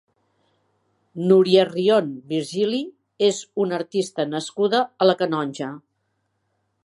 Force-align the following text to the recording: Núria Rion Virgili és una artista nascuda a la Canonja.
Núria 1.31 1.65
Rion 1.67 2.07
Virgili 2.31 2.81
és 3.31 3.43
una 3.65 3.79
artista 3.83 4.27
nascuda 4.33 4.83
a 5.05 5.11
la 5.11 5.17
Canonja. 5.23 5.71